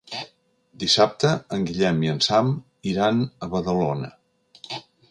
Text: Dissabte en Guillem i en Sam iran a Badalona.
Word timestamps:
Dissabte 0.83 1.33
en 1.57 1.67
Guillem 1.69 2.01
i 2.07 2.11
en 2.15 2.25
Sam 2.29 2.51
iran 2.95 3.25
a 3.49 3.53
Badalona. 3.57 4.15